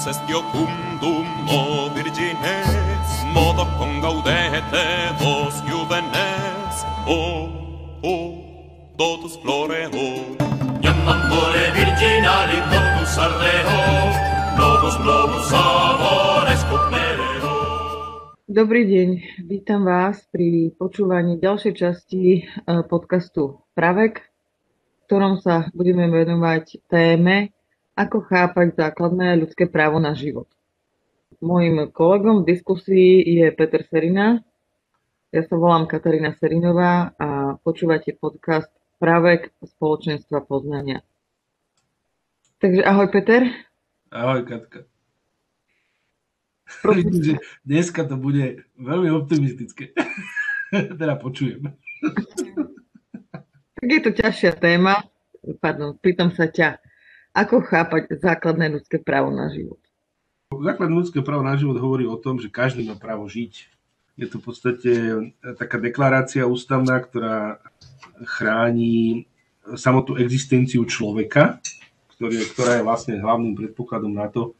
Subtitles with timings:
[0.00, 2.68] Deus est iocundum o virgines,
[3.34, 6.72] modo con gaudete vos juvenes,
[7.06, 7.20] o,
[8.00, 8.14] o,
[8.96, 9.90] totus floreo.
[10.80, 13.80] Iam amore virginali totus ardeo,
[14.56, 17.52] novus novus amores cupereo.
[18.48, 19.08] Dobrý deň,
[19.52, 27.52] vítam vás pri počúvaní ďalšej časti eh, podcastu Pravek, v ktorom sa budeme venovať téme,
[28.00, 30.48] ako chápať základné ľudské právo na život.
[31.44, 34.40] Mojím kolegom v diskusii je Peter Serina.
[35.28, 41.04] Ja sa volám Katarína Serinová a počúvate podcast Pravek spoločenstva poznania.
[42.60, 43.48] Takže ahoj Peter.
[44.12, 44.88] Ahoj Katka.
[46.84, 47.40] Prosím.
[47.64, 49.92] Dneska to bude veľmi optimistické.
[51.00, 51.72] teda počujem.
[53.80, 55.08] Tak je to ťažšia téma,
[55.60, 56.80] pardon, pýtam sa ťa,
[57.30, 59.78] ako chápať základné ľudské právo na život?
[60.50, 63.70] Základné ľudské právo na život hovorí o tom, že každý má právo žiť.
[64.18, 64.92] Je to v podstate
[65.56, 67.62] taká deklarácia ústavná, ktorá
[68.26, 69.24] chráni
[69.78, 71.62] samotnú existenciu človeka,
[72.18, 74.52] ktorý, ktorá je vlastne hlavným predpokladom na to,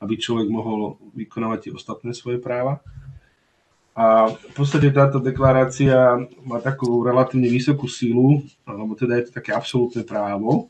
[0.00, 2.80] aby človek mohol vykonávať tie ostatné svoje práva.
[3.96, 9.56] A v podstate táto deklarácia má takú relatívne vysokú silu, alebo teda je to také
[9.56, 10.68] absolútne právo,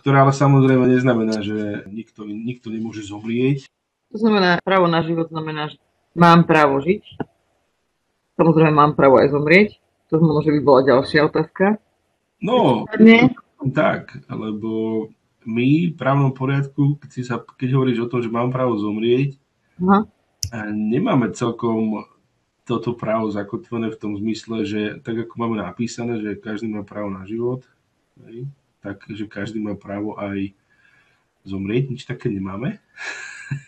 [0.00, 3.68] ktoré ale samozrejme neznamená, že nikto, nikto nemôže zomrieť.
[4.14, 5.76] To znamená, právo na život znamená, že
[6.16, 7.04] mám právo žiť.
[8.38, 9.68] Samozrejme, mám právo aj zomrieť.
[10.08, 11.76] To možno, že by bola ďalšia otázka.
[12.40, 13.34] No, Nie?
[13.74, 15.10] tak, lebo
[15.44, 19.36] my v právnom poriadku, keď, si sa, keď hovoríš o tom, že mám právo zomrieť,
[19.82, 20.06] Aha.
[20.70, 22.06] nemáme celkom
[22.68, 27.08] toto právo zakotvené v tom zmysle, že tak ako máme napísané, že každý má právo
[27.08, 27.64] na život,
[28.78, 30.54] tak že každý má právo aj
[31.42, 32.78] zomrieť, nič také nemáme.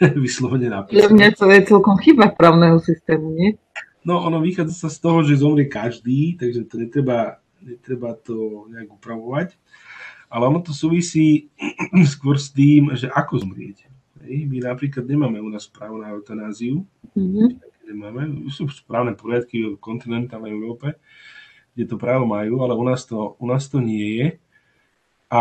[0.24, 1.08] Vyslovene napísané.
[1.08, 3.56] mňa to je celkom chyba právneho systému, nie?
[4.00, 8.88] No ono vychádza sa z toho, že zomrie každý, takže to netreba, netreba to nejak
[8.92, 9.56] upravovať.
[10.30, 11.48] Ale ono to súvisí
[12.12, 13.88] skôr s tým, že ako zomrieť.
[14.24, 14.46] Hej.
[14.46, 16.84] My napríklad nemáme u nás právo na eutanáziu,
[17.16, 17.58] Mhm.
[17.90, 18.22] nemáme.
[18.54, 20.94] Sú správne poriadky v kontinentálnej Európe,
[21.74, 24.26] kde to právo majú, ale u nás to, u nás to nie je.
[25.30, 25.40] A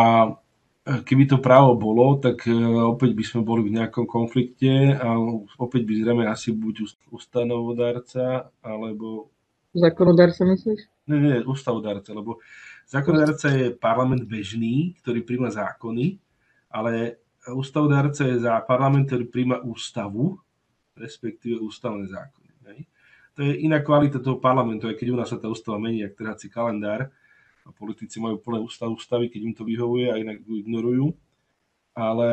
[1.06, 2.54] keby to právo bolo, tak e,
[2.86, 5.18] opäť by sme boli v nejakom konflikte a
[5.58, 9.30] opäť by zrejme asi buď ústanovodárca, alebo...
[9.74, 10.90] Zákonodár sa myslíš?
[11.10, 12.42] Nie, nie, ústavodárca, lebo
[12.90, 16.18] zákonodárca je parlament bežný, ktorý príjma zákony,
[16.74, 20.42] ale ústavodárca je za parlament, ktorý príjma ústavu,
[20.98, 22.52] respektíve ústavné zákony.
[22.70, 22.80] Hej.
[23.38, 26.18] To je iná kvalita toho parlamentu, aj keď u nás sa tá ústava mení, ak
[26.18, 27.14] trhací kalendár,
[27.70, 31.14] a politici majú plné ústav ústavy, keď im to vyhovuje a inak ju ignorujú.
[31.94, 32.32] Ale,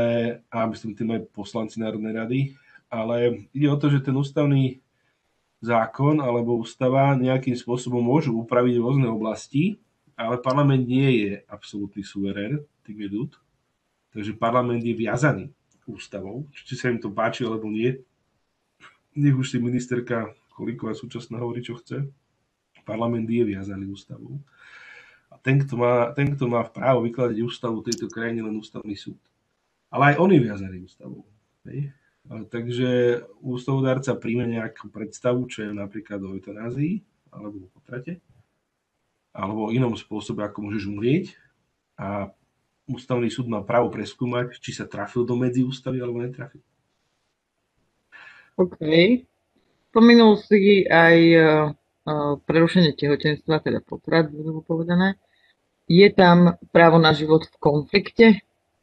[0.49, 2.41] a myslím tým aj poslanci Národnej rady,
[2.89, 4.81] ale ide o to, že ten ústavný
[5.61, 9.77] zákon alebo ústava nejakým spôsobom môžu upraviť rôzne oblasti,
[10.17, 13.33] ale parlament nie je absolútny suverén, tým je ľud.
[14.17, 15.53] Takže parlament je viazaný
[15.85, 18.01] ústavou, či sa im to páči alebo nie.
[19.13, 22.09] Nech už si ministerka Kolíková súčasná hovorí, čo chce.
[22.89, 24.41] Parlament je viazaný ústavou.
[25.37, 29.21] A ten, kto má, ten, kto má právo vykladať ústavu tejto krajine, len ústavný súd.
[29.93, 31.29] Ale aj on je viazaný ústavou.
[31.69, 31.93] Hej?
[32.27, 38.19] Takže ústavodárca príjme nejakú predstavu, čo je napríklad o eutanázii, alebo o potrate,
[39.37, 41.37] alebo o inom spôsobe, ako môžeš umrieť.
[42.01, 42.33] A
[42.89, 46.65] ústavný súd má právo preskúmať, či sa trafil do medzi ústavy, alebo netrafil.
[48.57, 48.81] OK.
[49.93, 51.45] Spomenul si aj uh,
[52.43, 55.21] prerušenie tehotenstva, teda potrat, bolo povedané.
[55.87, 58.27] Je tam právo na život v konflikte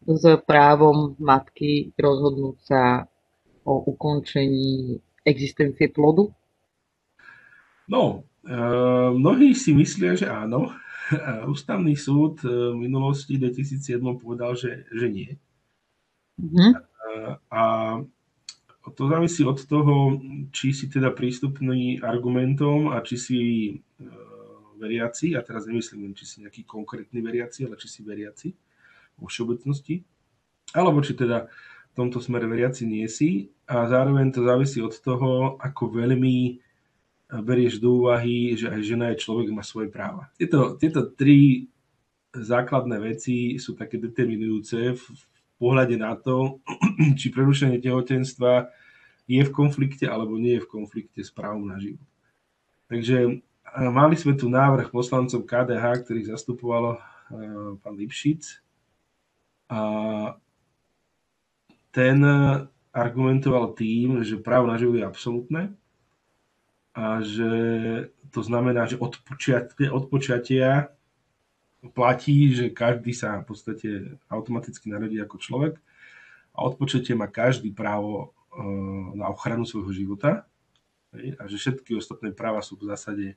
[0.04, 2.82] s právom matky rozhodnúť sa
[3.64, 6.32] o ukončení existencie plodu?
[7.88, 8.60] No, e,
[9.12, 10.72] mnohí si myslia, že áno.
[11.12, 15.32] A Ústavný súd e, v minulosti 2007 povedal, že, že nie.
[16.40, 16.72] Mhm.
[16.72, 16.80] E,
[17.52, 17.64] A
[18.92, 20.20] to závisí od toho,
[20.52, 23.74] či si teda prístupný argumentom a či si e,
[24.84, 28.52] veriaci, a teraz nemyslím len, či si nejaký konkrétny veriaci, ale či si veriaci
[29.16, 30.04] vo všeobecnosti,
[30.76, 33.48] alebo či teda v tomto smere veriaci nie si.
[33.64, 36.60] A zároveň to závisí od toho, ako veľmi
[37.42, 40.30] berieš do úvahy, že aj žena je človek, má svoje práva.
[40.36, 41.72] Tieto, tieto tri
[42.34, 45.04] základné veci sú také determinujúce v,
[45.64, 46.60] pohľade na to,
[47.20, 48.68] či prerušenie tehotenstva
[49.32, 52.04] je v konflikte alebo nie je v konflikte s právom na život.
[52.92, 53.40] Takže
[53.78, 57.02] mali sme tu návrh poslancov KDH, ktorých zastupovalo
[57.82, 58.62] pán Lipšic.
[59.74, 59.80] A
[61.94, 62.18] ten
[62.94, 65.62] argumentoval tým, že právo na život je absolútne
[66.94, 67.52] a že
[68.30, 70.94] to znamená, že od počiatia, od počiatia
[71.98, 73.90] platí, že každý sa v podstate
[74.30, 75.74] automaticky narodí ako človek
[76.54, 78.62] a od počiatia má každý právo e,
[79.18, 80.46] na ochranu svojho života
[81.14, 83.28] a že všetky ostatné práva sú v zásade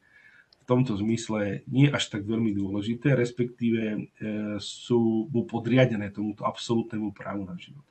[0.67, 3.99] tomto zmysle nie až tak veľmi dôležité, respektíve e,
[4.59, 7.87] sú mu podriadené tomuto absolútnemu právu na život.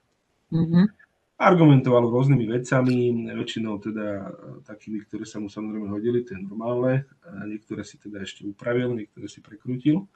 [0.51, 1.05] Mm-hmm
[1.35, 4.29] argumentoval rôznymi vecami, väčšinou teda e,
[4.63, 7.03] takými, ktoré sa mu samozrejme hodili, to je normálne,
[7.43, 10.07] niektoré si teda ešte upravil, niektoré si prekrútil.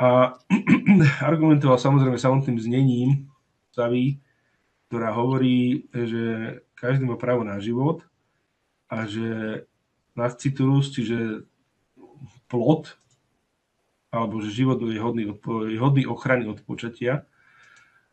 [0.00, 0.40] A
[1.30, 3.28] argumentoval samozrejme samotným znením
[3.76, 4.24] stavy,
[4.88, 8.04] ktorá hovorí, že každý má právo na život
[8.88, 9.64] a že
[10.12, 11.48] nasciturus, čiže
[12.52, 12.92] plod,
[14.12, 15.32] alebo že život je hodný,
[15.72, 17.24] je hodný ochrany od počatia,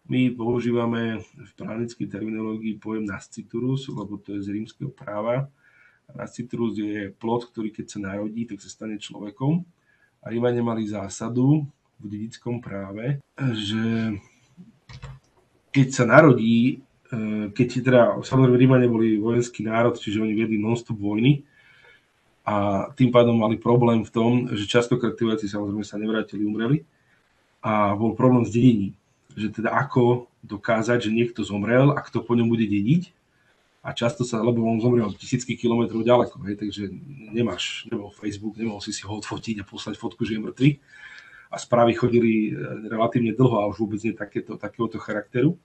[0.09, 5.53] my používame v právnickej terminológii pojem nasciturus, lebo to je z rímskeho práva.
[6.09, 9.61] Nasciturus je plod, ktorý keď sa narodí, tak sa stane človekom.
[10.25, 11.69] A Rímania mali zásadu
[12.01, 14.17] v dedickom práve, že
[15.69, 16.81] keď sa narodí,
[17.13, 21.45] e, keď teda, samozrejme Rímania boli vojenský národ, čiže oni viedli non-stop vojny,
[22.49, 22.53] a
[22.97, 26.81] tým pádom mali problém v tom, že častokrát tí vojaci samozrejme sa nevrátili, umreli
[27.61, 28.97] a bol problém s dedením
[29.39, 33.13] že teda ako dokázať, že niekto zomrel a kto po ňom bude dediť.
[33.79, 36.91] A často sa, lebo on zomrel tisícky kilometrov ďaleko, hej, takže
[37.31, 40.69] nemáš, nebol Facebook, nemohol si si ho odfotiť a poslať fotku, že je mŕtvy.
[41.49, 42.59] A správy chodili e,
[42.91, 45.55] relatívne dlho a už vôbec nie takéto, takéhoto charakteru.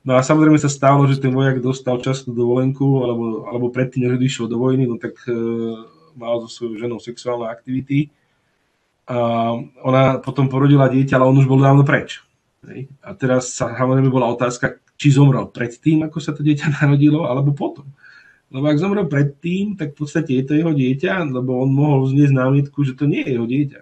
[0.00, 4.16] No a samozrejme sa stalo, že ten vojak dostal často dovolenku, alebo, alebo predtým, než
[4.24, 5.36] išiel do vojny, no tak e,
[6.14, 8.10] mal so svojou ženou sexuálne aktivity.
[9.10, 9.52] A
[9.82, 12.22] ona potom porodila dieťa, ale on už bol dávno preč.
[13.00, 17.56] A teraz sa samozrejme bola otázka, či zomrel predtým, ako sa to dieťa narodilo, alebo
[17.56, 17.88] potom.
[18.50, 22.34] Lebo ak zomrel predtým, tak v podstate je to jeho dieťa, lebo on mohol znieť
[22.34, 23.80] námietku, že to nie je jeho dieťa.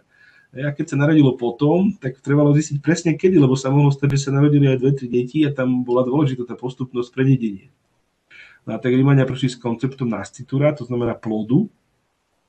[0.49, 4.29] A keď sa narodilo potom, tak trebalo zistiť presne kedy, lebo sa mohlo stať, že
[4.29, 7.69] sa narodili aj dve, tri deti a tam bola dôležitá tá postupnosť pre dedenie.
[8.65, 11.69] No a tak Rímania prišli s konceptom nascitura, to znamená plodu,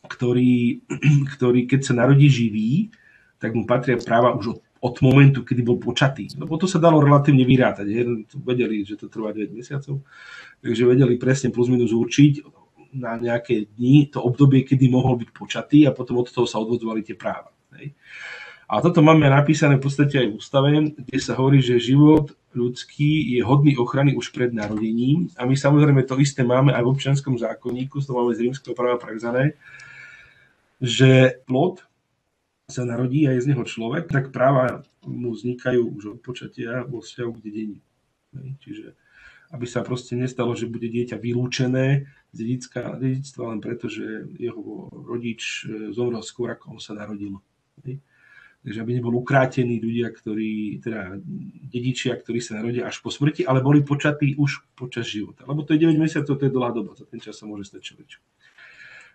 [0.05, 0.85] ktorý,
[1.35, 2.93] ktorý keď sa narodí živý,
[3.39, 6.31] tak mu patria práva už od od momentu, kedy bol počatý.
[6.39, 7.83] Lebo to sa dalo relatívne vyrátať.
[8.31, 9.99] Vedeli, že to trvá 9 mesiacov,
[10.63, 12.47] takže vedeli presne plus minus určiť
[12.95, 17.05] na nejaké dni to obdobie, kedy mohol byť počatý a potom od toho sa odvodzovali
[17.05, 17.53] tie práva.
[17.77, 17.93] Hej.
[18.69, 23.33] A toto máme napísané v podstate aj v ústave, kde sa hovorí, že život ľudský
[23.33, 27.37] je hodný ochrany už pred narodením a my samozrejme to isté máme aj v občianskom
[27.37, 29.57] zákonníku, to máme z rímskeho práva prevzané,
[30.79, 31.83] že plod
[32.69, 37.01] sa narodí a je z neho človek, tak práva mu vznikajú už od počatia vo
[37.01, 37.79] vzťahu k dedení.
[38.61, 38.95] Čiže
[39.49, 45.65] aby sa proste nestalo, že bude dieťa vylúčené z dedictva len preto, že jeho rodič
[45.65, 47.41] e, zomrel skôr, ako on sa narodil.
[48.59, 51.17] Takže aby nebol ukrátený ľudia, ktorí, teda
[51.73, 55.47] dedičia, ktorí sa narodia až po smrti, ale boli počatí už počas života.
[55.49, 57.81] Lebo to je 9 mesiacov, to je dlhá doba, za ten čas sa môže stať
[57.81, 57.93] čo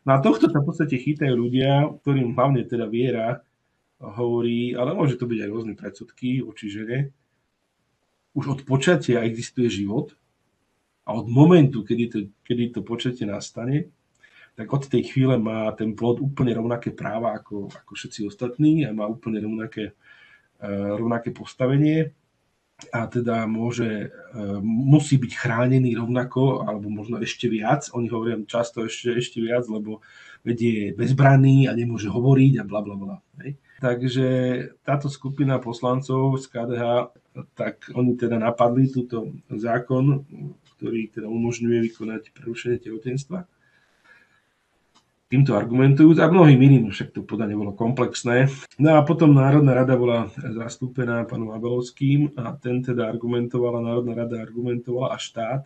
[0.04, 3.40] No a tohto sa v podstate chytajú ľudia, ktorým hlavne teda viera
[3.96, 7.08] hovorí, ale môže to byť aj rôzne predsudky voči žene.
[8.36, 10.12] Už od počatia existuje život
[11.08, 13.88] a od momentu, kedy to, kedy to počatie nastane,
[14.54, 18.94] tak od tej chvíle má ten plod úplne rovnaké práva ako, ako všetci ostatní a
[18.94, 19.96] má úplne rovnaké,
[20.62, 22.14] uh, rovnaké postavenie
[22.90, 27.88] a teda môže, e, musí byť chránený rovnako, alebo možno ešte viac.
[27.94, 30.02] Oni hovoria často ešte, ešte viac, lebo
[30.44, 33.16] vedie je bezbranný a nemôže hovoriť a bla bla bla.
[33.80, 34.26] Takže
[34.84, 36.84] táto skupina poslancov z KDH,
[37.56, 40.24] tak oni teda napadli túto zákon,
[40.76, 43.48] ktorý teda umožňuje vykonať prerušenie tehotenstva
[45.32, 48.52] týmto argumentujú a mnohým iným, však to podanie bolo komplexné.
[48.76, 54.38] No a potom Národná rada bola zastúpená pánom Abelovským a ten teda argumentovala, Národná rada
[54.38, 55.64] argumentovala a štát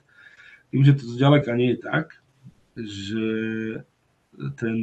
[0.68, 2.06] tým, že to zďaleka nie je tak,
[2.76, 3.26] že
[4.60, 4.78] ten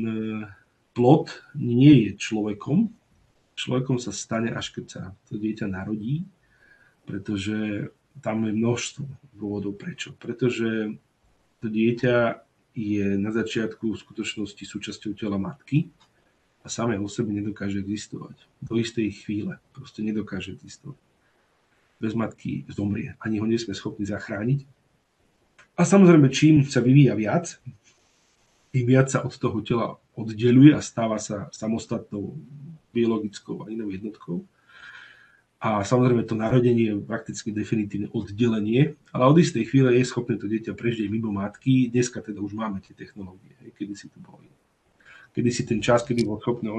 [0.98, 2.90] plod nie je človekom.
[3.56, 6.26] Človekom sa stane, až keď sa to dieťa narodí,
[7.08, 7.88] pretože
[8.20, 9.06] tam je množstvo
[9.38, 10.12] dôvodov prečo.
[10.18, 10.98] Pretože
[11.62, 12.45] to dieťa
[12.76, 15.88] je na začiatku v skutočnosti súčasťou tela matky
[16.62, 18.36] a samé o sebe nedokáže existovať.
[18.60, 21.00] Do istej chvíle proste nedokáže existovať.
[22.04, 23.16] Bez matky zomrie.
[23.24, 24.68] Ani ho nie sme schopní zachrániť.
[25.80, 27.64] A samozrejme, čím sa vyvíja viac,
[28.76, 32.36] tým viac sa od toho tela oddeluje a stáva sa samostatnou
[32.92, 34.44] biologickou a inou jednotkou.
[35.66, 40.46] A samozrejme to narodenie je prakticky definitívne oddelenie, ale od istej chvíle je schopné to
[40.46, 41.90] dieťa prežiť mimo matky.
[41.90, 44.46] Dneska teda už máme tie technológie, kedy si to bolo
[45.36, 46.72] kedy si ten čas, kedy bol schopný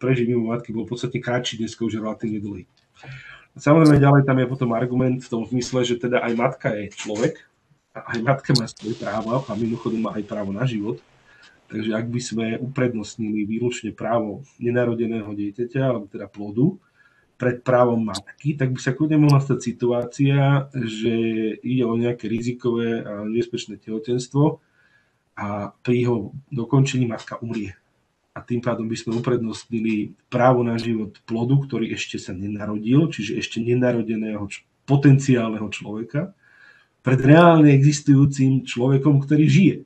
[0.00, 2.64] prežiť mimo matky, bol v podstate kratší, dneska už je relatívne dlhý.
[3.54, 7.46] Samozrejme ďalej tam je potom argument v tom zmysle, že teda aj matka je človek,
[7.94, 10.98] a aj matka má svoje práva a mimochodom má aj právo na život.
[11.70, 16.74] Takže ak by sme uprednostnili výlučne právo nenarodeného dieťaťa, alebo teda plodu,
[17.36, 21.14] pred právom matky, tak by sa kľudne mohla stať situácia, že
[21.60, 24.60] ide o nejaké rizikové a nebezpečné tehotenstvo
[25.36, 27.76] a pri jeho dokončení matka umrie.
[28.32, 33.36] A tým pádom by sme uprednostnili právo na život plodu, ktorý ešte sa nenarodil, čiže
[33.36, 34.48] ešte nenarodeného
[34.88, 36.36] potenciálneho človeka,
[37.00, 39.76] pred reálne existujúcim človekom, ktorý žije.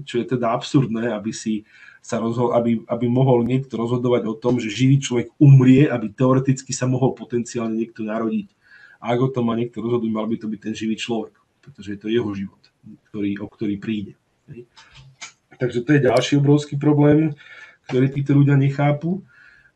[0.00, 1.68] Čo je teda absurdné, aby si
[2.02, 6.74] sa rozhol, aby, aby mohol niekto rozhodovať o tom, že živý človek umrie, aby teoreticky
[6.74, 8.50] sa mohol potenciálne niekto narodiť.
[8.98, 11.94] A ak o tom má niekto rozhodnúť, mal by to byť ten živý človek, pretože
[11.94, 12.62] je to jeho život,
[13.10, 14.18] ktorý, o ktorý príde.
[15.62, 17.38] Takže to je ďalší obrovský problém,
[17.86, 19.22] ktorý títo ľudia nechápu.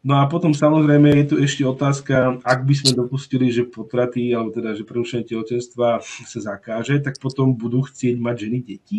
[0.07, 4.55] No a potom samozrejme je tu ešte otázka, ak by sme dopustili, že potraty, alebo
[4.55, 8.99] teda, že prerušenie tehotenstva sa zakáže, tak potom budú chcieť mať ženy deti?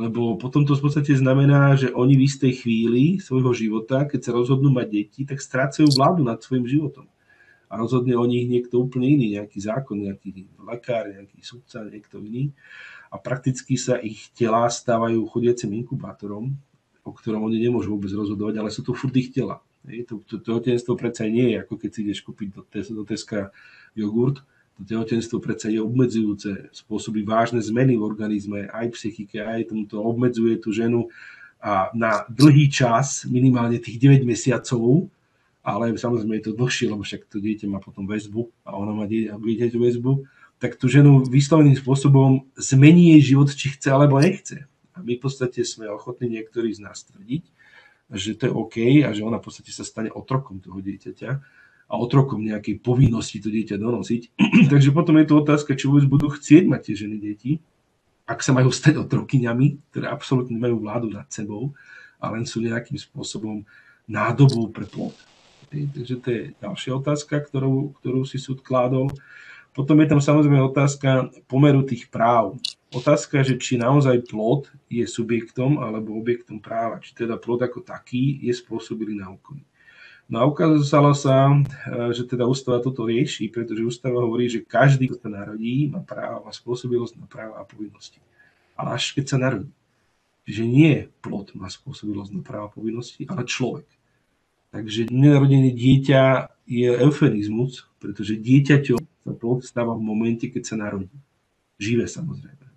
[0.00, 4.32] Lebo potom to v podstate znamená, že oni v istej chvíli svojho života, keď sa
[4.32, 7.04] rozhodnú mať deti, tak strácajú vládu nad svojim životom.
[7.68, 12.48] A rozhodne o nich niekto úplne iný, nejaký zákon, nejaký lekár, nejaký sudca, niekto iný.
[13.12, 16.48] A prakticky sa ich telá stávajú chodiacim inkubátorom,
[17.04, 19.60] o ktorom oni nemôžu vôbec rozhodovať, ale sú to furt ich tela.
[19.84, 23.52] To, to, to tehotenstvo predsa nie je, ako keď si ideš kúpiť do, do Teska
[23.92, 24.40] jogurt,
[24.86, 30.56] tehotenstvo predsa je obmedzujúce, spôsobí vážne zmeny v organizme, aj v psychike, aj tomuto obmedzuje
[30.56, 31.12] tú ženu
[31.60, 35.12] a na dlhý čas, minimálne tých 9 mesiacov,
[35.60, 39.04] ale samozrejme je to dlhšie, lebo však to dieťa má potom väzbu a ona má
[39.04, 40.24] dieťa väzbu,
[40.56, 44.64] tak tú ženu vysloveným spôsobom zmení jej život, či chce alebo nechce.
[44.96, 47.44] A my v podstate sme ochotní niektorí z nás tvrdiť,
[48.16, 51.59] že to je OK a že ona v podstate sa stane otrokom toho dieťaťa
[51.90, 54.22] a otrokom nejakej povinnosti to dieťa donosiť.
[54.72, 57.58] Takže potom je tu otázka, či vôbec budú chcieť mať tie ženy deti,
[58.30, 61.74] ak sa majú stať otrokyňami, ktoré absolútne majú vládu nad sebou
[62.22, 63.66] a len sú nejakým spôsobom
[64.06, 65.18] nádobou pre plod.
[65.70, 69.10] Takže to je ďalšia otázka, ktorú, ktorú si súd kládol.
[69.70, 72.58] Potom je tam samozrejme otázka pomeru tých práv.
[72.90, 76.98] Otázka, že či naozaj plod je subjektom alebo objektom práva.
[76.98, 79.62] Či teda plod ako taký je spôsobilý na úkony.
[80.30, 81.66] No a ukázalo sa, e,
[82.14, 86.46] že teda ústava toto rieši, pretože ústava hovorí, že každý, kto sa narodí, má práva,
[86.46, 88.22] má spôsobilosť na práva a povinnosti.
[88.78, 89.74] Ale až keď sa narodí.
[90.46, 93.90] Čiže nie plod má spôsobilosť na práva a povinnosti, ale človek.
[94.70, 96.22] Takže nenarodené dieťa
[96.62, 101.10] je eufemizmus, pretože dieťaťo sa plod stáva v momente, keď sa narodí.
[101.82, 102.70] Živé samozrejme.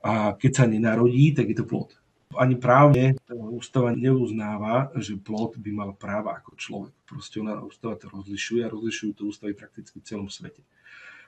[0.00, 1.92] A keď sa nenarodí, tak je to plod
[2.38, 6.94] ani právne ústava neuznáva, že plod by mal práva ako človek.
[7.08, 10.62] Proste ona ústava to rozlišuje a rozlišujú to ústavy prakticky v celom svete.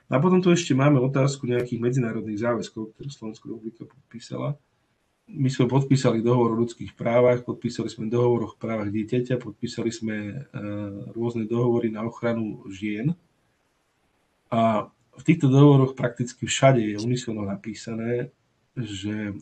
[0.09, 4.57] A potom tu ešte máme otázku nejakých medzinárodných záväzkov, ktoré Slovenská republika podpísala.
[5.29, 10.15] My sme podpísali dohovor o ľudských právach, podpísali sme dohovor o právach dieťaťa, podpísali sme
[10.17, 10.33] e,
[11.13, 13.13] rôzne dohovory na ochranu žien.
[14.49, 18.33] A v týchto dohovoroch prakticky všade je unisono napísané,
[18.73, 19.37] že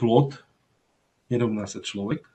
[0.00, 0.40] plod
[1.30, 2.26] nerovná sa človek.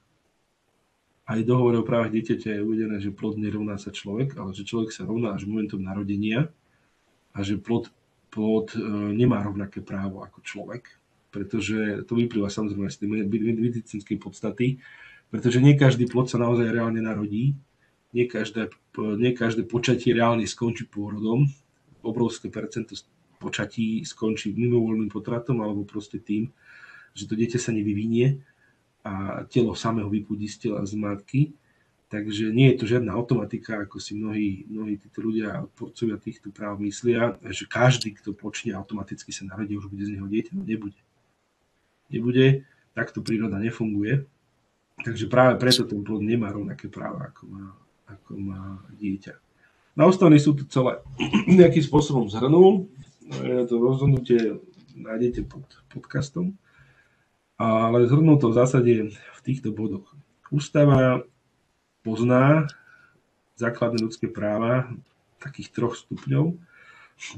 [1.25, 4.93] Aj dohovor o právach dieťaťa je uvedené, že plod nerovná sa človek, ale že človek
[4.93, 6.53] sa rovná až momentom narodenia
[7.33, 7.89] a že plod,
[8.29, 8.79] plod e,
[9.11, 10.85] nemá rovnaké právo ako človek,
[11.33, 13.07] pretože to vyplýva samozrejme z tej
[13.41, 14.77] medicínskej podstaty,
[15.33, 17.57] pretože nie každý plod sa naozaj reálne narodí,
[18.13, 18.71] nie každé,
[19.17, 21.49] nie každé počatie reálne skončí pôrodom,
[22.05, 22.93] obrovské percento
[23.41, 26.53] počatí skončí mimovoľným potratom alebo proste tým,
[27.17, 28.39] že to dieťa sa nevyvinie
[29.05, 31.53] a telo samého vypudí z tela z matky.
[32.09, 36.81] Takže nie je to žiadna automatika, ako si mnohí, mnohí títo ľudia, odporcovia týchto práv
[36.81, 40.53] myslia, že každý, kto počne, automaticky sa narodí, už bude z neho dieťa.
[40.57, 40.97] No nebude.
[42.09, 42.65] Nebude,
[42.97, 44.25] takto príroda nefunguje.
[45.01, 47.65] Takže práve preto ten plod nemá rovnaké práva, ako má,
[48.09, 48.61] ako má
[48.95, 49.33] dieťa.
[49.97, 51.01] Na ústavný súd to celé
[51.61, 52.89] nejakým spôsobom zhrnul.
[53.69, 54.61] To rozhodnutie
[54.93, 56.53] nájdete pod podcastom
[57.55, 60.07] ale zhrnul to v zásade v týchto bodoch.
[60.51, 61.23] Ústava
[62.03, 62.67] pozná
[63.55, 64.91] základné ľudské práva
[65.39, 66.55] takých troch stupňov.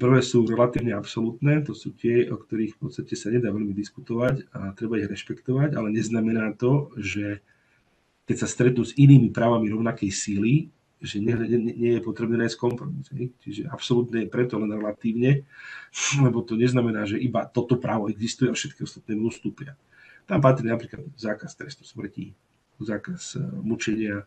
[0.02, 4.50] Prvé sú relatívne absolútne, to sú tie, o ktorých v podstate sa nedá veľmi diskutovať
[4.50, 7.46] a treba ich rešpektovať, ale neznamená to, že
[8.26, 12.58] keď sa stretnú s inými právami rovnakej síly, že nie, nie, nie je potrebné nájsť
[12.58, 13.06] kompromis.
[13.46, 15.46] Čiže absolútne je preto len relatívne,
[16.26, 19.78] lebo to neznamená, že iba toto právo existuje a všetky ostatné mu ustúpia.
[20.28, 22.36] Tam patrí napríklad zákaz trestu smrti,
[22.84, 24.26] zákaz e, mučenia, e,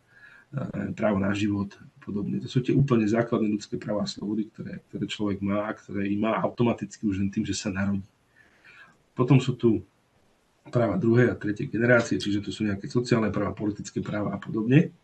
[0.96, 2.40] právo na život a podobne.
[2.40, 6.08] To sú tie úplne základné ľudské práva a slobody, ktoré, ktoré človek má a ktoré
[6.16, 8.08] má automaticky už len tým, že sa narodí.
[9.12, 9.84] Potom sú tu
[10.72, 14.96] práva druhej a tretej generácie, čiže to sú nejaké sociálne práva, politické práva a podobne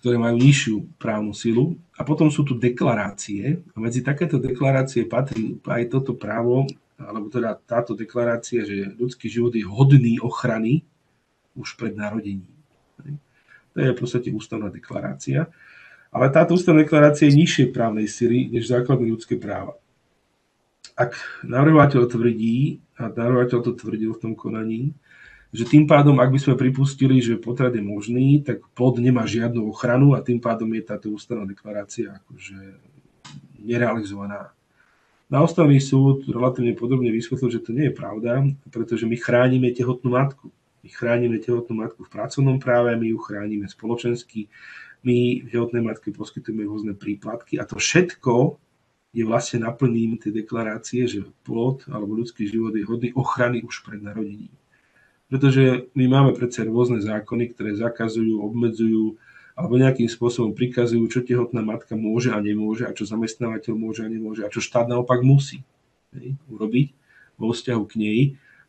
[0.00, 1.76] ktoré majú nižšiu právnu silu.
[1.92, 3.60] A potom sú tu deklarácie.
[3.76, 6.64] A medzi takéto deklarácie patrí aj toto právo,
[7.00, 10.84] alebo teda táto deklarácia, že ľudský život je hodný ochrany
[11.56, 12.52] už pred narodením.
[13.72, 15.48] To je v podstate ústavná deklarácia.
[16.10, 19.78] Ale táto ústavná deklarácia je nižšie právnej sily než základné ľudské práva.
[20.98, 21.16] Ak
[21.46, 24.92] navrhovateľ tvrdí, a navrhovateľ to tvrdil v tom konaní,
[25.50, 29.66] že tým pádom, ak by sme pripustili, že potrat je možný, tak plod nemá žiadnu
[29.66, 32.58] ochranu a tým pádom je táto ústavná deklarácia akože
[33.58, 34.54] nerealizovaná.
[35.30, 40.10] Na ústavný súd relatívne podobne vysvetlil, že to nie je pravda, pretože my chránime tehotnú
[40.10, 40.50] matku.
[40.82, 44.50] My chránime tehotnú matku v pracovnom práve, my ju chránime spoločensky,
[45.06, 48.58] my tehotnej matke poskytujeme rôzne príplatky a to všetko
[49.14, 54.02] je vlastne naplním tej deklarácie, že plod alebo ľudský život je hodný ochrany už pred
[54.02, 54.50] narodením.
[55.30, 59.14] Pretože my máme predsa rôzne zákony, ktoré zakazujú, obmedzujú
[59.60, 64.08] alebo nejakým spôsobom prikazujú, čo tehotná matka môže a nemôže a čo zamestnávateľ môže a
[64.08, 65.60] nemôže a čo štát naopak musí
[66.16, 66.96] hej, urobiť
[67.36, 68.20] vo vzťahu k nej.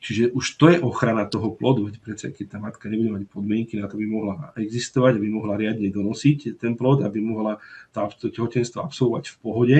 [0.01, 3.77] Čiže už to je ochrana toho plodu, veď predsa keď tá matka nebude mať podmienky
[3.77, 7.61] na to, aby mohla existovať, aby mohla riadne donosiť ten plod, aby mohla
[7.93, 9.77] to tehotenstvo absolvovať v pohode,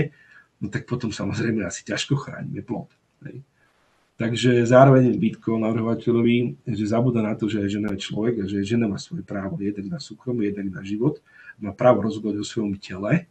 [0.62, 2.94] no tak potom samozrejme asi ťažko chránime plod.
[3.26, 3.42] Hej.
[4.22, 8.62] Takže zároveň vytkol navrhovateľovi, že zabúda na to, že aj žena je človek a že
[8.62, 11.26] žena má svoje právo jednak na súkromie, jednak na život,
[11.58, 13.26] má právo rozhodovať o svojom tele,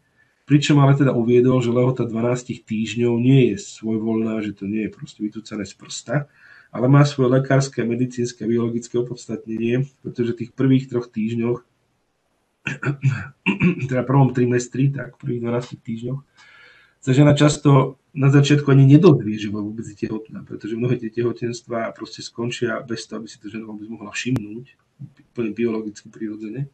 [0.51, 4.91] pričom ale teda uviedol, že lehota 12 týždňov nie je svojvoľná, že to nie je
[4.91, 6.27] proste vytúcané z prsta,
[6.75, 11.63] ale má svoje lekárske, medicínske biologické opodstatnenie, pretože v tých prvých troch týždňoch,
[13.95, 16.21] teda prvom trimestri, tak v prvých 12 týždňoch,
[16.99, 21.95] sa žena často na začiatku ani nedozvie, že vôbec je tehotná, pretože mnohé tie tehotenstvá
[21.95, 24.67] proste skončia bez toho, aby si to žena vôbec mohla všimnúť,
[25.31, 26.67] úplne biologicky prirodzene.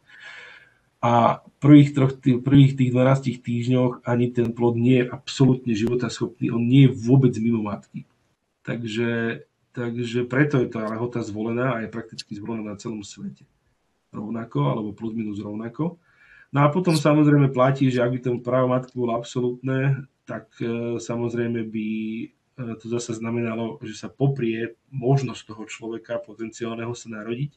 [0.97, 6.65] A prvých, troch, prvých tých 12 týždňoch ani ten plod nie je absolútne životaschopný, on
[6.65, 8.09] nie je vôbec mimo matky.
[8.65, 9.45] Takže,
[9.77, 13.45] takže preto je tá lehota zvolená a je prakticky zvolená na celom svete.
[14.09, 16.01] Rovnako, alebo plus minus rovnako.
[16.55, 20.95] No a potom samozrejme platí, že ak by to právo matky bolo absolútne, tak e,
[20.95, 21.87] samozrejme by
[22.23, 22.25] e,
[22.79, 27.51] to zase znamenalo, že sa poprie možnosť toho človeka potenciálneho sa narodiť.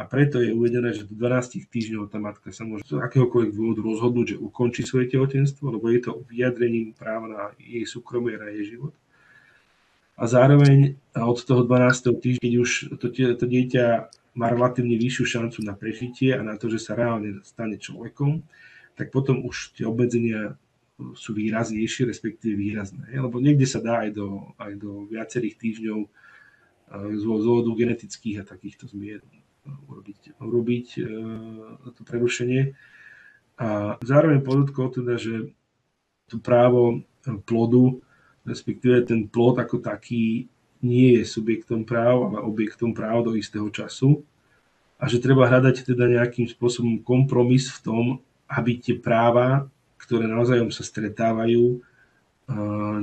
[0.00, 3.80] A preto je uvedené, že do 12 týždňov tá matka sa môže z akéhokoľvek dôvodu
[3.84, 8.74] rozhodnúť, že ukončí svoje tehotenstvo, lebo je to vyjadrením práva na jej súkromie a jej
[8.74, 8.96] život.
[10.16, 12.16] A zároveň od toho 12.
[12.16, 16.78] týždňa, už to, to dieťa má relatívne vyššiu šancu na prežitie a na to, že
[16.78, 18.42] sa reálne stane človekom,
[18.94, 20.54] tak potom už tie obmedzenia
[21.16, 23.08] sú výraznejšie, respektíve výrazné.
[23.16, 26.10] Lebo niekde sa dá aj do, aj do viacerých týždňov eh,
[27.16, 31.06] z dôvodu genetických a takýchto zmien eh, urobiť, urobiť eh,
[31.96, 32.76] to prerušenie.
[33.60, 35.52] A zároveň podotkol teda, že
[36.32, 37.04] to právo
[37.44, 38.00] plodu,
[38.48, 40.48] respektíve ten plod ako taký
[40.80, 44.24] nie je subjektom práv, ale objektom práv do istého času
[45.00, 48.04] a že treba hľadať teda nejakým spôsobom kompromis v tom,
[48.48, 49.68] aby tie práva
[50.00, 51.78] ktoré navzájom sa stretávajú,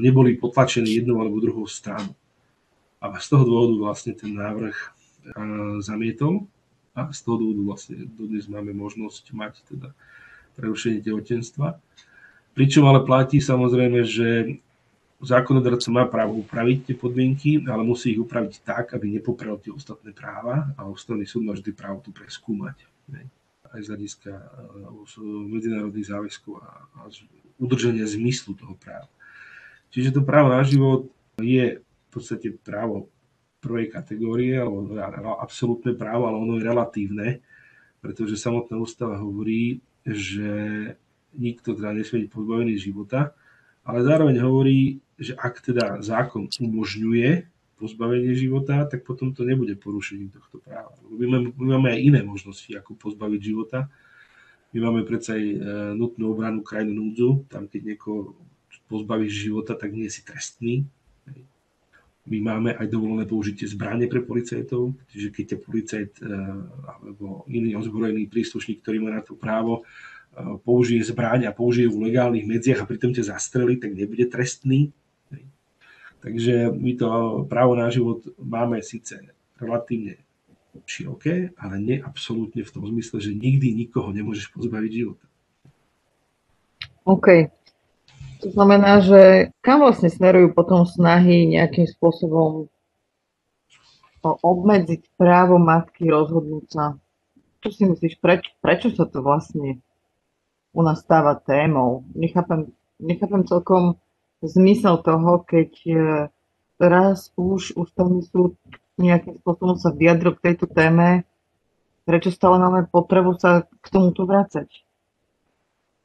[0.02, 2.12] neboli potlačené jednou alebo druhou stranou.
[2.98, 4.76] A z toho dôvodu vlastne ten návrh
[5.86, 6.50] zamietol
[6.98, 9.94] a z toho dôvodu vlastne dodnes máme možnosť mať teda
[10.58, 11.78] prerušenie tehotenstva.
[12.58, 14.58] Pričom ale platí samozrejme, že
[15.22, 20.14] zákonodarca má právo upraviť tie podmienky, ale musí ich upraviť tak, aby nepoprel tie ostatné
[20.14, 22.86] práva a ústavný súd má vždy právo to preskúmať
[23.74, 27.00] aj z hľadiska eh, medzinárodných záväzkov a, a
[27.58, 29.10] udržania zmyslu toho práva.
[29.90, 31.10] Čiže to právo na život
[31.42, 33.10] je v podstate právo
[33.58, 34.94] prvej kategórie, alebo
[35.42, 37.28] absolútne právo, ale ono je relatívne,
[38.00, 40.50] pretože samotná ústava hovorí, že
[41.34, 43.34] nikto teda nesmie byť pozbavený života,
[43.82, 50.34] ale zároveň hovorí, že ak teda zákon umožňuje pozbavenie života, tak potom to nebude porušením
[50.34, 50.94] tohto práva.
[51.14, 53.86] My máme, my máme aj iné možnosti, ako pozbaviť života.
[54.74, 55.58] My máme predsa aj e,
[55.94, 58.34] nutnú obranu krajinu núdzu, tam keď niekoho
[58.90, 60.90] pozbavíš života, tak nie si trestný.
[62.28, 66.34] My máme aj dovolené použitie zbrane pre policajtov, čiže keď ťa policajt e,
[66.84, 69.86] alebo iný ozbrojený príslušník, ktorý má na to právo,
[70.62, 74.94] použije zbraň a použije v legálnych medziach a pritom ťa zastrelí, tak nebude trestný.
[76.22, 77.08] Takže my to
[77.46, 79.22] právo na život máme síce
[79.62, 80.18] relatívne
[80.86, 85.26] široké, ale nie absolútne v tom zmysle, že nikdy nikoho nemôžeš pozbaviť života.
[87.08, 87.50] OK.
[88.46, 92.70] To znamená, že kam vlastne smerujú potom snahy nejakým spôsobom
[94.22, 96.86] obmedziť právo matky rozhodnúť sa?
[97.64, 99.82] Čo si myslíš, preč, prečo sa to vlastne
[100.76, 102.06] u nás stáva témou?
[102.14, 102.70] Nechápem,
[103.02, 103.98] nechápem celkom
[104.42, 105.96] zmysel toho, keď e,
[106.78, 108.58] raz už ústavný súd
[108.98, 111.26] nejakým spôsobom sa vyjadril k tejto téme,
[112.06, 114.88] prečo stále máme potrebu sa k tomuto vrácať?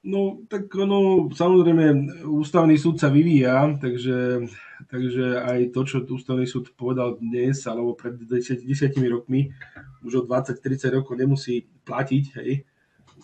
[0.03, 4.51] No, tak ono, samozrejme, ústavný súd sa vyvíja, takže,
[4.91, 9.55] takže aj to, čo ústavný súd povedal dnes, alebo pred 10, 10 rokmi,
[10.03, 12.67] už o 20-30 rokov nemusí platiť, hej.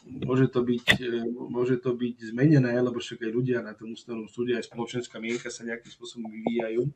[0.09, 0.85] Môže to, byť,
[1.53, 5.53] môže to byť zmenené, lebo však aj ľudia na tom ústavnom súde, aj spoločenská mienka
[5.53, 6.89] sa nejakým spôsobom vyvíjajú.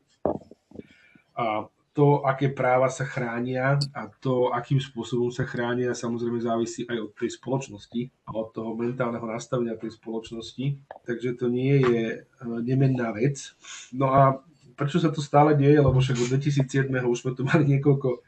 [1.37, 6.97] A to, aké práva sa chránia a to, akým spôsobom sa chránia, samozrejme závisí aj
[6.97, 10.81] od tej spoločnosti a od toho mentálneho nastavenia tej spoločnosti.
[11.05, 12.19] Takže to nie je e,
[12.65, 13.53] nemenná vec.
[13.93, 14.41] No a
[14.73, 15.77] prečo sa to stále deje?
[15.77, 16.89] Lebo však od 2007.
[16.89, 18.25] už sme tu mali niekoľko,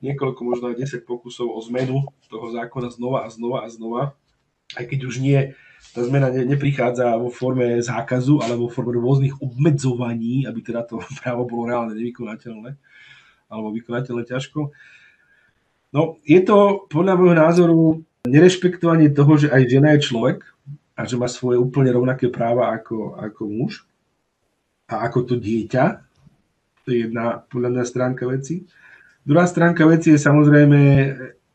[0.00, 4.02] niekoľko možno aj 10 pokusov o zmenu toho zákona znova a znova a znova.
[4.74, 5.54] Aj keď už nie,
[5.92, 11.02] tá zmena ne, neprichádza vo forme zákazu, ale vo forme rôznych obmedzovaní, aby teda to
[11.20, 12.76] právo bolo reálne nevykonateľné
[13.50, 14.70] alebo vykonateľne ťažko.
[15.90, 17.78] No, je to podľa môjho názoru
[18.22, 20.46] nerešpektovanie toho, že aj žena je človek
[20.94, 23.82] a že má svoje úplne rovnaké práva ako, ako muž
[24.86, 25.84] a ako to dieťa.
[26.84, 28.70] To je jedna podľa mňa stránka veci.
[29.20, 30.80] Druhá stránka veci je samozrejme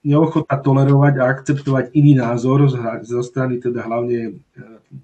[0.05, 2.69] neochota tolerovať a akceptovať iný názor
[3.01, 4.33] zo strany teda hlavne e,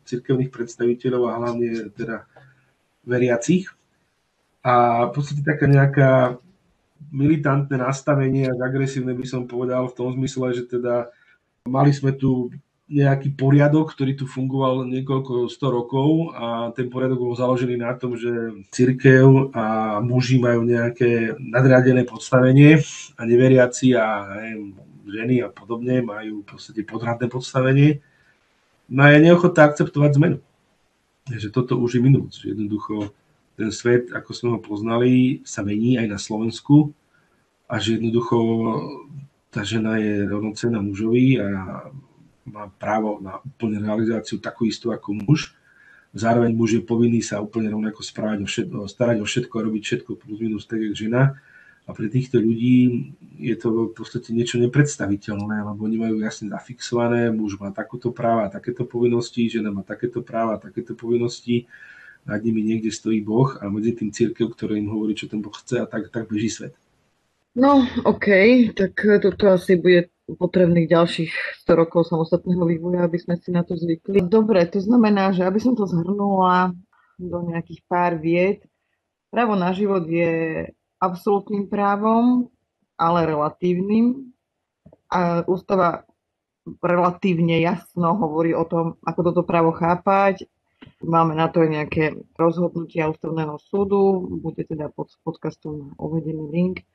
[0.06, 2.30] cirkevných predstaviteľov a hlavne teda
[3.02, 3.66] veriacich.
[4.62, 6.12] A v podstate taká nejaká
[7.10, 11.10] militantné nastavenie, až agresívne by som povedal v tom zmysle, že teda
[11.66, 12.54] mali sme tu
[12.92, 18.20] nejaký poriadok, ktorý tu fungoval niekoľko sto rokov a ten poriadok bol založený na tom,
[18.20, 22.84] že církev a muži majú nejaké nadradené podstavenie
[23.16, 24.76] a neveriaci a neviem,
[25.08, 28.04] ženy a podobne majú v podstate podradné podstavenie.
[28.92, 30.38] No a je neochota akceptovať zmenu.
[31.32, 32.40] Takže toto už je minulosť.
[32.52, 33.16] Jednoducho
[33.56, 36.92] ten svet, ako sme ho poznali, sa mení aj na Slovensku
[37.72, 38.36] a že jednoducho
[39.48, 41.48] tá žena je rovnocená mužovi a
[42.46, 45.54] má právo na úplne realizáciu takú istú ako muž.
[46.12, 49.84] Zároveň muž je povinný sa úplne rovnako správať o všetko, starať o všetko a robiť
[49.84, 51.40] všetko plus minus tak, jak žena.
[51.90, 53.10] A pre týchto ľudí
[53.42, 58.54] je to v podstate niečo nepredstaviteľné, lebo oni majú jasne zafixované, muž má takúto práva,
[58.54, 61.66] takéto povinnosti, žena má takéto práva, takéto povinnosti,
[62.22, 65.54] nad nimi niekde stojí Boh a medzi tým církev, ktorý im hovorí, čo ten Boh
[65.54, 66.78] chce a tak, tak beží svet.
[67.52, 68.28] No, OK,
[68.72, 71.32] tak toto asi bude potrebných ďalších
[71.68, 74.24] 100 rokov samostatného vývoja, aby sme si na to zvykli.
[74.24, 76.72] Dobre, to znamená, že aby som to zhrnula
[77.20, 78.64] do nejakých pár vied,
[79.28, 80.72] právo na život je
[81.04, 82.48] absolútnym právom,
[82.96, 84.32] ale relatívnym.
[85.12, 86.08] A ústava
[86.80, 90.48] relatívne jasno hovorí o tom, ako toto právo chápať.
[91.04, 96.88] Máme na to nejaké rozhodnutia ústavného súdu, bude teda pod podcastom uvedený link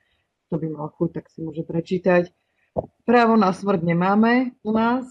[0.46, 2.30] kto by mal chuť, tak si môže prečítať.
[3.02, 5.06] Právo na smrť nemáme u nás.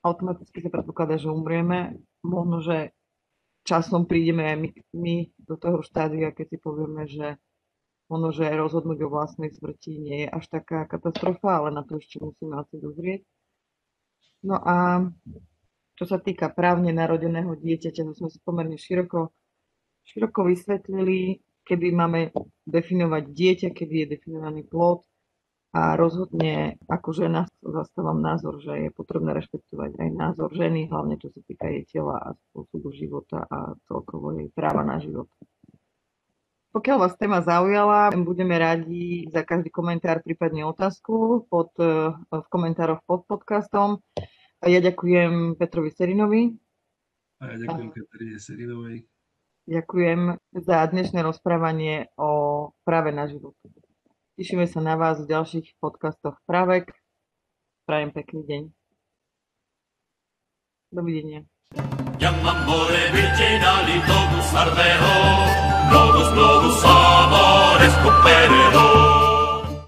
[0.00, 2.00] Automaticky sa predpokladá, že umrieme.
[2.20, 2.92] Možno, že
[3.64, 7.36] časom prídeme aj my, my do toho štádia, keď si povieme, že
[8.10, 12.18] možno, že rozhodnúť o vlastnej smrti nie je až taká katastrofa, ale na to ešte
[12.18, 13.22] musíme asi dozrieť.
[14.42, 15.04] No a
[16.00, 19.30] čo sa týka právne narodeného dieťaťa, to sme si pomerne široko,
[20.08, 22.34] široko vysvetlili kedy máme
[22.66, 25.06] definovať dieťa, kedy je definovaný plod
[25.70, 31.30] a rozhodne ako žena zastávam názor, že je potrebné rešpektovať aj názor ženy, hlavne čo
[31.30, 35.30] sa týka jej tela a spôsobu života a celkovo jej práva na život.
[36.74, 43.26] Pokiaľ vás téma zaujala, budeme radi za každý komentár, prípadne otázku pod, v komentároch pod
[43.26, 44.02] podcastom.
[44.62, 46.54] A ja ďakujem Petrovi Serinovi.
[47.42, 49.09] A ja ďakujem Katarine Serinovej.
[49.70, 53.54] Ďakujem za dnešné rozprávanie o práve na život.
[54.34, 56.90] Tešíme sa na vás v ďalších podcastoch Právek.
[57.86, 58.62] Prajem pekný deň.
[60.90, 61.46] Dovidenia.
[62.18, 65.14] Gli amore virginali togus ardero,
[65.86, 69.29] globus globus amore scoperero.